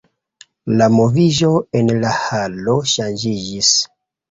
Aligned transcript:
La 0.79 0.87
moviĝo 0.93 1.51
en 1.81 1.93
la 2.05 2.15
halo 2.23 2.77
ŝanĝiĝis. 2.95 3.73